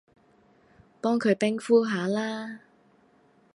[0.99, 2.61] 幫佢冰敷下啦